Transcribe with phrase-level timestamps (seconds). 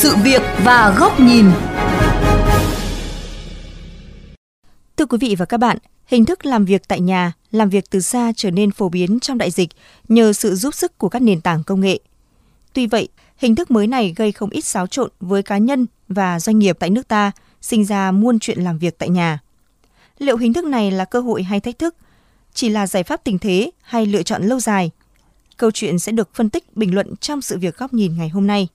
[0.00, 1.46] sự việc và góc nhìn.
[4.96, 8.00] Thưa quý vị và các bạn, hình thức làm việc tại nhà, làm việc từ
[8.00, 9.68] xa trở nên phổ biến trong đại dịch
[10.08, 11.98] nhờ sự giúp sức của các nền tảng công nghệ.
[12.72, 16.40] Tuy vậy, hình thức mới này gây không ít xáo trộn với cá nhân và
[16.40, 19.38] doanh nghiệp tại nước ta, sinh ra muôn chuyện làm việc tại nhà.
[20.18, 21.94] Liệu hình thức này là cơ hội hay thách thức?
[22.54, 24.90] Chỉ là giải pháp tình thế hay lựa chọn lâu dài?
[25.56, 28.46] Câu chuyện sẽ được phân tích bình luận trong sự việc góc nhìn ngày hôm
[28.46, 28.68] nay.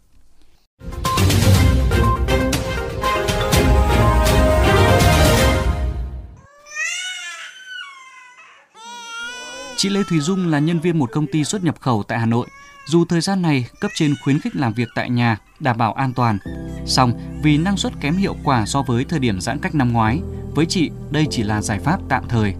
[9.77, 12.25] Chị Lê Thùy Dung là nhân viên một công ty xuất nhập khẩu tại Hà
[12.25, 12.47] Nội.
[12.88, 16.13] Dù thời gian này cấp trên khuyến khích làm việc tại nhà, đảm bảo an
[16.13, 16.38] toàn,
[16.85, 20.19] song vì năng suất kém hiệu quả so với thời điểm giãn cách năm ngoái,
[20.55, 22.53] với chị đây chỉ là giải pháp tạm thời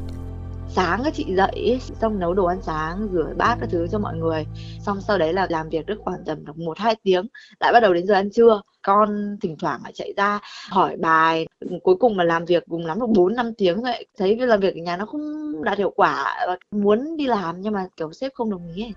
[0.76, 4.16] sáng các chị dậy xong nấu đồ ăn sáng rửa bát các thứ cho mọi
[4.16, 4.46] người.
[4.80, 7.28] Xong sau đấy là làm việc được khoảng tầm được một hai tiếng
[7.60, 8.62] lại bắt đầu đến giờ ăn trưa.
[8.82, 11.48] Con thỉnh thoảng lại chạy ra hỏi bài
[11.84, 14.60] cuối cùng mà làm việc cùng lắm được bốn năm tiếng vậy thấy việc làm
[14.60, 16.36] việc ở nhà nó không đạt hiệu quả
[16.72, 18.94] muốn đi làm nhưng mà kiểu sếp không đồng ý ấy.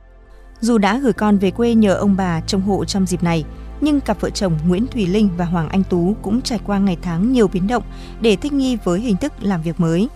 [0.61, 3.45] Dù đã gửi con về quê nhờ ông bà trông hộ trong dịp này,
[3.81, 6.99] nhưng cặp vợ chồng Nguyễn Thùy Linh và Hoàng Anh Tú cũng trải qua ngày
[7.03, 7.83] tháng nhiều biến động
[8.21, 10.09] để thích nghi với hình thức làm việc mới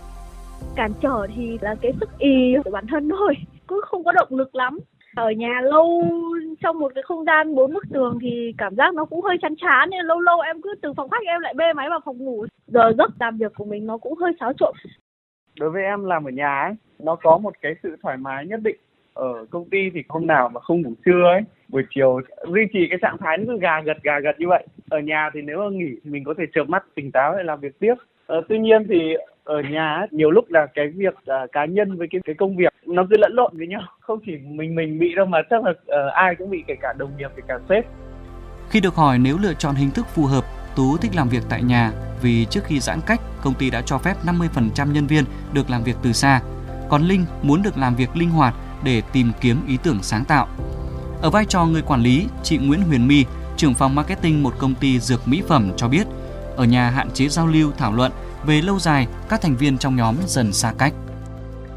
[0.75, 3.33] cản trở thì là cái sức y của bản thân thôi
[3.67, 4.79] cứ không có động lực lắm.
[5.15, 6.03] Ở nhà lâu,
[6.61, 9.55] trong một cái không gian bốn bức tường thì cảm giác nó cũng hơi chán
[9.61, 12.17] chán, nên lâu lâu em cứ từ phòng khách em lại bê máy vào phòng
[12.17, 12.45] ngủ.
[12.67, 14.73] Giờ giấc làm việc của mình nó cũng hơi xáo trộn.
[15.59, 18.59] Đối với em làm ở nhà ấy, nó có một cái sự thoải mái nhất
[18.63, 18.75] định.
[19.13, 22.87] Ở công ty thì hôm nào mà không ngủ trưa ấy, buổi chiều duy trì
[22.89, 24.67] cái trạng thái nó cứ gà gật gà gật như vậy.
[24.89, 27.43] Ở nhà thì nếu mà nghỉ thì mình có thể chợp mắt, tỉnh táo để
[27.43, 27.93] làm việc tiếp
[28.35, 28.99] ờ, tuy nhiên thì
[29.43, 32.73] ở nhà nhiều lúc là cái việc uh, cá nhân với cái cái công việc
[32.85, 35.71] nó cứ lẫn lộn với nhau không chỉ mình mình bị đâu mà chắc là
[35.71, 37.85] uh, ai cũng bị kể cả đồng nghiệp kể cả sếp
[38.69, 40.43] khi được hỏi nếu lựa chọn hình thức phù hợp
[40.75, 41.91] Tú thích làm việc tại nhà
[42.21, 45.83] vì trước khi giãn cách, công ty đã cho phép 50% nhân viên được làm
[45.83, 46.41] việc từ xa.
[46.89, 48.53] Còn Linh muốn được làm việc linh hoạt
[48.83, 50.47] để tìm kiếm ý tưởng sáng tạo.
[51.21, 53.25] Ở vai trò người quản lý, chị Nguyễn Huyền My,
[53.57, 56.07] trưởng phòng marketing một công ty dược mỹ phẩm cho biết,
[56.55, 58.11] ở nhà hạn chế giao lưu thảo luận
[58.47, 60.93] về lâu dài, các thành viên trong nhóm dần xa cách.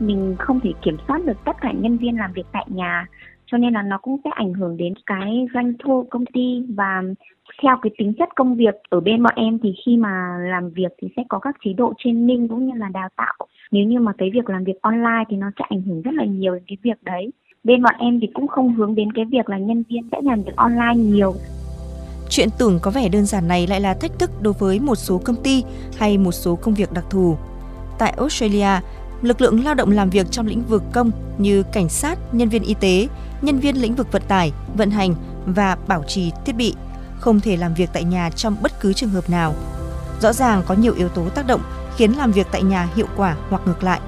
[0.00, 3.06] Mình không thể kiểm soát được tất cả nhân viên làm việc tại nhà,
[3.46, 6.64] cho nên là nó cũng sẽ ảnh hưởng đến cái doanh thu công ty.
[6.68, 7.02] Và
[7.62, 10.92] theo cái tính chất công việc ở bên bọn em thì khi mà làm việc
[11.02, 13.34] thì sẽ có các chế độ training cũng như là đào tạo.
[13.70, 16.24] Nếu như mà cái việc làm việc online thì nó sẽ ảnh hưởng rất là
[16.24, 17.30] nhiều đến cái việc đấy.
[17.64, 20.42] Bên bọn em thì cũng không hướng đến cái việc là nhân viên sẽ làm
[20.42, 21.34] việc online nhiều.
[22.36, 25.18] Chuyện tưởng có vẻ đơn giản này lại là thách thức đối với một số
[25.18, 25.64] công ty
[25.98, 27.38] hay một số công việc đặc thù.
[27.98, 28.80] Tại Australia,
[29.22, 32.62] lực lượng lao động làm việc trong lĩnh vực công như cảnh sát, nhân viên
[32.62, 33.08] y tế,
[33.42, 35.14] nhân viên lĩnh vực vận tải, vận hành
[35.46, 36.74] và bảo trì thiết bị
[37.20, 39.54] không thể làm việc tại nhà trong bất cứ trường hợp nào.
[40.20, 41.60] Rõ ràng có nhiều yếu tố tác động
[41.96, 44.00] khiến làm việc tại nhà hiệu quả hoặc ngược lại.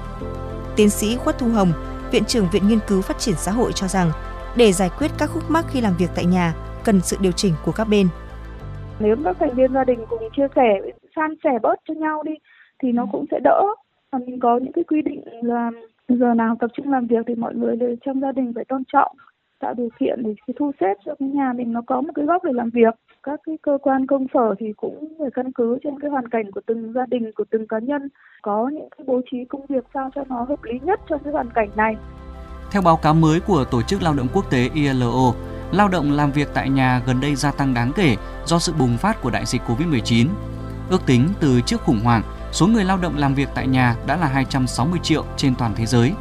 [0.75, 1.73] Tiến sĩ Khuất Thu Hồng,
[2.11, 4.11] Viện trưởng Viện Nghiên cứu Phát triển Xã hội cho rằng,
[4.55, 6.53] để giải quyết các khúc mắc khi làm việc tại nhà,
[6.85, 8.07] cần sự điều chỉnh của các bên.
[8.99, 10.81] Nếu các thành viên gia đình cùng chia sẻ,
[11.15, 12.33] san sẻ bớt cho nhau đi
[12.83, 13.63] thì nó cũng sẽ đỡ.
[14.11, 15.71] Và mình có những cái quy định là
[16.07, 18.83] giờ nào tập trung làm việc thì mọi người đều trong gia đình phải tôn
[18.93, 19.15] trọng
[19.59, 22.43] tạo điều kiện để thu xếp cho cái nhà mình nó có một cái góc
[22.43, 25.99] để làm việc các cái cơ quan công sở thì cũng phải căn cứ trên
[25.99, 28.09] cái hoàn cảnh của từng gia đình của từng cá nhân
[28.41, 31.33] có những cái bố trí công việc sao cho nó hợp lý nhất trong cái
[31.33, 31.95] hoàn cảnh này
[32.71, 35.33] theo báo cáo mới của Tổ chức Lao động Quốc tế ILO,
[35.71, 38.15] lao động làm việc tại nhà gần đây gia tăng đáng kể
[38.45, 40.27] do sự bùng phát của đại dịch Covid-19.
[40.89, 44.17] Ước tính từ trước khủng hoảng, số người lao động làm việc tại nhà đã
[44.17, 46.13] là 260 triệu trên toàn thế giới.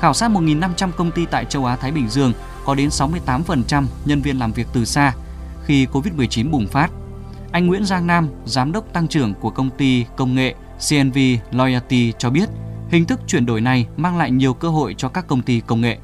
[0.00, 2.32] Khảo sát 1.500 công ty tại châu Á Thái Bình Dương
[2.64, 5.12] có đến 68% nhân viên làm việc từ xa
[5.64, 6.90] khi Covid-19 bùng phát.
[7.52, 10.54] Anh Nguyễn Giang Nam, giám đốc tăng trưởng của công ty công nghệ
[10.88, 11.18] CNV
[11.50, 12.48] Loyalty cho biết,
[12.88, 15.80] hình thức chuyển đổi này mang lại nhiều cơ hội cho các công ty công
[15.80, 15.98] nghệ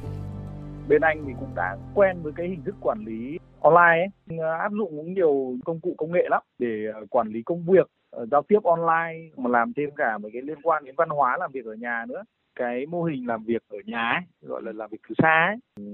[0.87, 4.37] bên anh thì cũng đã quen với cái hình thức quản lý online ấy.
[4.39, 7.65] Ờ, áp dụng cũng nhiều công cụ công nghệ lắm để ờ, quản lý công
[7.65, 11.09] việc ờ, giao tiếp online mà làm thêm cả một cái liên quan đến văn
[11.09, 12.23] hóa làm việc ở nhà nữa.
[12.55, 15.85] Cái mô hình làm việc ở nhà ấy, gọi là làm việc từ xa ấy,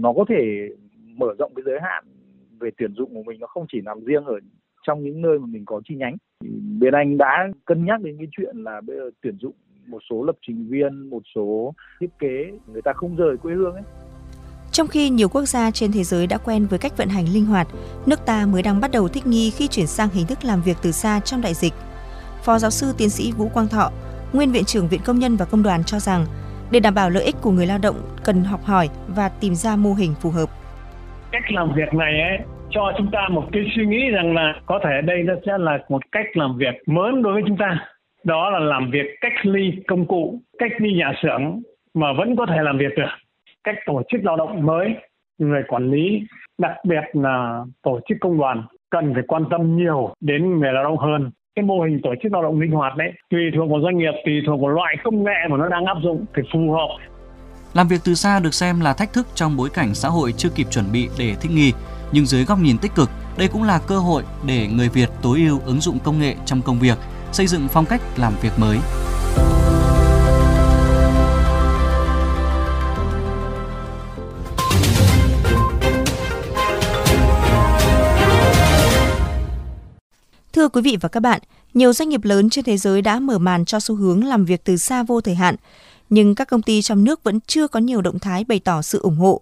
[0.00, 0.68] nó có thể
[1.16, 2.04] mở rộng cái giới hạn
[2.60, 4.40] về tuyển dụng của mình nó không chỉ nằm riêng ở
[4.86, 6.16] trong những nơi mà mình có chi nhánh.
[6.80, 9.54] Bên anh đã cân nhắc đến cái chuyện là bây giờ tuyển dụng
[9.86, 13.74] một số lập trình viên một số thiết kế người ta không rời quê hương
[13.74, 13.82] ấy
[14.78, 17.46] trong khi nhiều quốc gia trên thế giới đã quen với cách vận hành linh
[17.46, 17.66] hoạt,
[18.06, 20.76] nước ta mới đang bắt đầu thích nghi khi chuyển sang hình thức làm việc
[20.82, 21.72] từ xa trong đại dịch.
[22.42, 23.90] Phó giáo sư tiến sĩ Vũ Quang Thọ,
[24.32, 26.26] nguyên viện trưởng Viện Công nhân và Công đoàn cho rằng,
[26.70, 29.76] để đảm bảo lợi ích của người lao động cần học hỏi và tìm ra
[29.76, 30.48] mô hình phù hợp.
[31.32, 32.38] Cách làm việc này ấy
[32.70, 35.78] cho chúng ta một cái suy nghĩ rằng là có thể đây nó sẽ là
[35.88, 37.78] một cách làm việc mới đối với chúng ta
[38.24, 41.62] đó là làm việc cách ly công cụ cách ly nhà xưởng
[41.94, 43.27] mà vẫn có thể làm việc được
[43.64, 44.88] cách tổ chức lao động mới
[45.38, 46.20] người quản lý
[46.58, 50.84] đặc biệt là tổ chức công đoàn cần phải quan tâm nhiều đến người lao
[50.84, 53.80] động hơn cái mô hình tổ chức lao động linh hoạt đấy tùy thuộc vào
[53.82, 56.72] doanh nghiệp tùy thuộc vào loại công nghệ mà nó đang áp dụng thì phù
[56.72, 56.88] hợp
[57.74, 60.48] làm việc từ xa được xem là thách thức trong bối cảnh xã hội chưa
[60.48, 61.72] kịp chuẩn bị để thích nghi,
[62.12, 65.38] nhưng dưới góc nhìn tích cực, đây cũng là cơ hội để người Việt tối
[65.48, 66.98] ưu ứng dụng công nghệ trong công việc,
[67.32, 68.78] xây dựng phong cách làm việc mới.
[80.58, 81.40] Thưa quý vị và các bạn,
[81.74, 84.64] nhiều doanh nghiệp lớn trên thế giới đã mở màn cho xu hướng làm việc
[84.64, 85.56] từ xa vô thời hạn,
[86.10, 89.00] nhưng các công ty trong nước vẫn chưa có nhiều động thái bày tỏ sự
[89.00, 89.40] ủng hộ.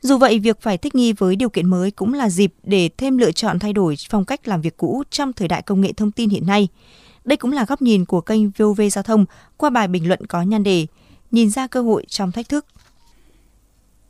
[0.00, 3.18] Dù vậy, việc phải thích nghi với điều kiện mới cũng là dịp để thêm
[3.18, 6.10] lựa chọn thay đổi phong cách làm việc cũ trong thời đại công nghệ thông
[6.10, 6.68] tin hiện nay.
[7.24, 9.24] Đây cũng là góc nhìn của kênh VOV Giao thông
[9.56, 10.86] qua bài bình luận có nhan đề
[11.30, 12.66] Nhìn ra cơ hội trong thách thức.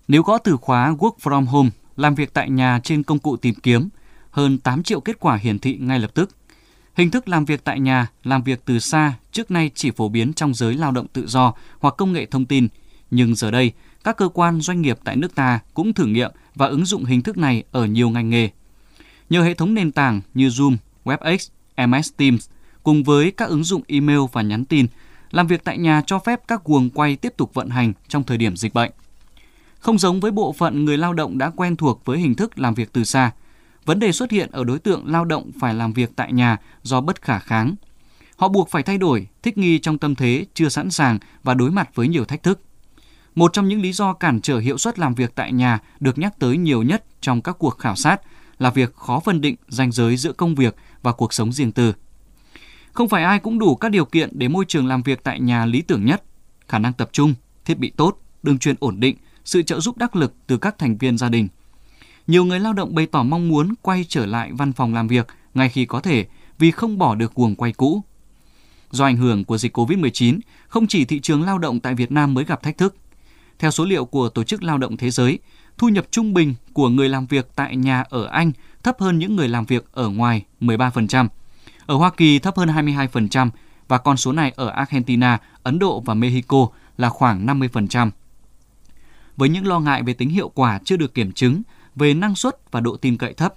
[0.08, 3.54] Nếu có từ khóa Work from Home, làm việc tại nhà trên công cụ tìm
[3.54, 3.88] kiếm,
[4.36, 6.30] hơn 8 triệu kết quả hiển thị ngay lập tức.
[6.94, 10.32] Hình thức làm việc tại nhà, làm việc từ xa trước nay chỉ phổ biến
[10.32, 12.68] trong giới lao động tự do hoặc công nghệ thông tin,
[13.10, 13.72] nhưng giờ đây,
[14.04, 17.22] các cơ quan doanh nghiệp tại nước ta cũng thử nghiệm và ứng dụng hình
[17.22, 18.50] thức này ở nhiều ngành nghề.
[19.30, 21.48] Nhờ hệ thống nền tảng như Zoom, WebEx,
[21.86, 22.48] MS Teams
[22.82, 24.86] cùng với các ứng dụng email và nhắn tin,
[25.30, 28.38] làm việc tại nhà cho phép các guồng quay tiếp tục vận hành trong thời
[28.38, 28.90] điểm dịch bệnh.
[29.78, 32.74] Không giống với bộ phận người lao động đã quen thuộc với hình thức làm
[32.74, 33.32] việc từ xa,
[33.86, 37.00] vấn đề xuất hiện ở đối tượng lao động phải làm việc tại nhà do
[37.00, 37.74] bất khả kháng.
[38.36, 41.70] Họ buộc phải thay đổi, thích nghi trong tâm thế chưa sẵn sàng và đối
[41.70, 42.60] mặt với nhiều thách thức.
[43.34, 46.38] Một trong những lý do cản trở hiệu suất làm việc tại nhà được nhắc
[46.38, 48.20] tới nhiều nhất trong các cuộc khảo sát
[48.58, 51.94] là việc khó phân định ranh giới giữa công việc và cuộc sống riêng tư.
[52.92, 55.66] Không phải ai cũng đủ các điều kiện để môi trường làm việc tại nhà
[55.66, 56.22] lý tưởng nhất,
[56.68, 57.34] khả năng tập trung,
[57.64, 60.98] thiết bị tốt, đường truyền ổn định, sự trợ giúp đắc lực từ các thành
[60.98, 61.48] viên gia đình.
[62.26, 65.26] Nhiều người lao động bày tỏ mong muốn quay trở lại văn phòng làm việc
[65.54, 66.26] ngay khi có thể
[66.58, 68.02] vì không bỏ được guồng quay cũ.
[68.90, 70.38] Do ảnh hưởng của dịch COVID-19,
[70.68, 72.96] không chỉ thị trường lao động tại Việt Nam mới gặp thách thức.
[73.58, 75.38] Theo số liệu của Tổ chức Lao động Thế giới,
[75.78, 78.52] thu nhập trung bình của người làm việc tại nhà ở Anh
[78.82, 81.28] thấp hơn những người làm việc ở ngoài 13%.
[81.86, 83.50] Ở Hoa Kỳ thấp hơn 22%
[83.88, 86.68] và con số này ở Argentina, Ấn Độ và Mexico
[86.98, 88.10] là khoảng 50%.
[89.36, 91.62] Với những lo ngại về tính hiệu quả chưa được kiểm chứng,
[91.96, 93.54] về năng suất và độ tin cậy thấp,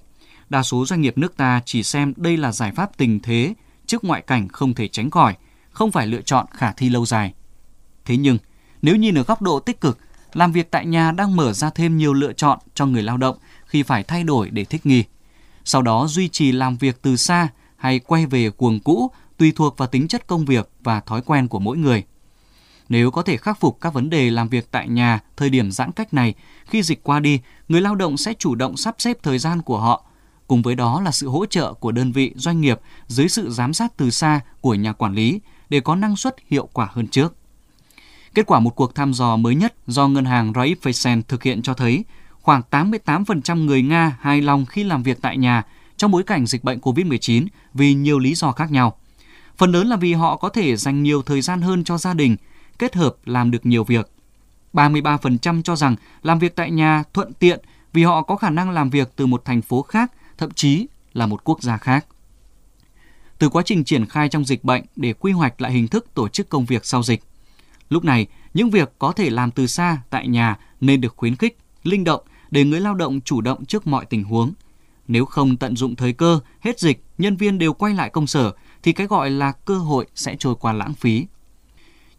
[0.50, 3.53] đa số doanh nghiệp nước ta chỉ xem đây là giải pháp tình thế
[3.86, 5.36] trước ngoại cảnh không thể tránh khỏi,
[5.71, 7.33] không phải lựa chọn khả thi lâu dài.
[8.06, 8.38] Thế nhưng,
[8.81, 9.97] nếu nhìn ở góc độ tích cực,
[10.33, 13.38] làm việc tại nhà đang mở ra thêm nhiều lựa chọn cho người lao động
[13.65, 15.03] khi phải thay đổi để thích nghi.
[15.65, 19.77] Sau đó duy trì làm việc từ xa hay quay về cuồng cũ tùy thuộc
[19.77, 22.03] vào tính chất công việc và thói quen của mỗi người.
[22.89, 25.91] Nếu có thể khắc phục các vấn đề làm việc tại nhà thời điểm giãn
[25.91, 26.33] cách này,
[26.65, 29.80] khi dịch qua đi, người lao động sẽ chủ động sắp xếp thời gian của
[29.80, 30.06] họ.
[30.47, 33.74] Cùng với đó là sự hỗ trợ của đơn vị doanh nghiệp dưới sự giám
[33.74, 37.36] sát từ xa của nhà quản lý để có năng suất hiệu quả hơn trước.
[38.33, 41.74] Kết quả một cuộc thăm dò mới nhất do ngân hàng Raiffeisen thực hiện cho
[41.74, 42.05] thấy
[42.41, 45.63] khoảng 88% người Nga hài lòng khi làm việc tại nhà
[45.98, 48.98] trong bối cảnh dịch bệnh COVID-19 vì nhiều lý do khác nhau.
[49.58, 52.36] Phần lớn là vì họ có thể dành nhiều thời gian hơn cho gia đình,
[52.79, 54.12] kết hợp làm được nhiều việc.
[54.74, 57.59] 33% cho rằng làm việc tại nhà thuận tiện
[57.93, 61.25] vì họ có khả năng làm việc từ một thành phố khác, thậm chí là
[61.25, 62.05] một quốc gia khác.
[63.38, 66.27] Từ quá trình triển khai trong dịch bệnh để quy hoạch lại hình thức tổ
[66.27, 67.24] chức công việc sau dịch,
[67.89, 71.57] Lúc này, những việc có thể làm từ xa tại nhà nên được khuyến khích,
[71.83, 74.53] linh động để người lao động chủ động trước mọi tình huống.
[75.07, 78.51] Nếu không tận dụng thời cơ, hết dịch, nhân viên đều quay lại công sở
[78.83, 81.25] thì cái gọi là cơ hội sẽ trôi qua lãng phí.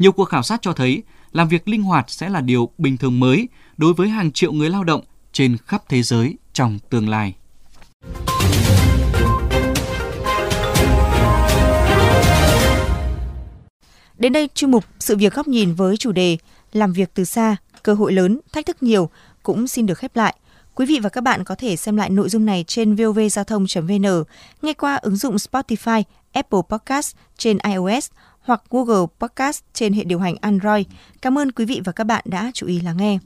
[0.01, 1.03] Nhiều cuộc khảo sát cho thấy
[1.33, 4.71] làm việc linh hoạt sẽ là điều bình thường mới đối với hàng triệu người
[4.71, 7.35] lao động trên khắp thế giới trong tương lai.
[14.19, 16.37] Đến đây, chuyên mục Sự việc góc nhìn với chủ đề
[16.73, 19.11] Làm việc từ xa, cơ hội lớn, thách thức nhiều
[19.43, 20.37] cũng xin được khép lại.
[20.75, 24.25] Quý vị và các bạn có thể xem lại nội dung này trên vovgiao thông.vn,
[24.63, 26.03] nghe qua ứng dụng Spotify,
[26.33, 30.87] Apple Podcast trên iOS hoặc Google Podcast trên hệ điều hành Android.
[31.23, 33.19] Cảm ơn quý vị và các bạn đã chú ý lắng nghe.